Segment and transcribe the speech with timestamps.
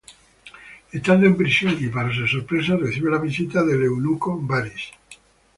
[0.91, 4.85] Estando en prisión, y para su sorpresa, recibe la visita del eunuco Varys.